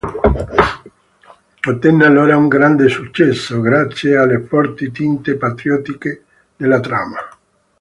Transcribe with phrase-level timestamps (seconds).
[1.69, 6.23] Ottenne allora un grande successo, grazie alle forti tinte patriottiche
[6.55, 7.19] nella trama.